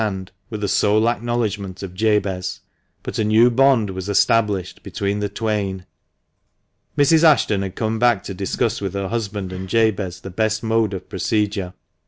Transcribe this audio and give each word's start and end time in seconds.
hand, 0.01 0.31
were 0.49 0.57
the 0.57 0.67
sole 0.67 1.07
acknowledgment 1.07 1.83
of 1.83 1.93
Jabez. 1.93 2.61
But 3.03 3.19
a 3.19 3.23
new 3.23 3.51
bond 3.51 3.91
was 3.91 4.09
established 4.09 4.81
between 4.81 5.19
the 5.19 5.29
twain. 5.29 5.85
Mrs. 6.97 7.23
Ashton 7.23 7.61
had 7.61 7.75
come 7.75 7.99
back 7.99 8.23
to 8.23 8.33
discuss 8.33 8.81
with 8.81 8.95
her 8.95 9.09
husband 9.09 9.53
and 9.53 9.69
Jabez 9.69 10.19
the 10.21 10.31
best 10.31 10.63
mode 10.63 10.95
of 10.95 11.07
procedure. 11.07 11.75